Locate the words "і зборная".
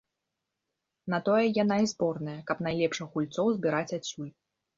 1.83-2.39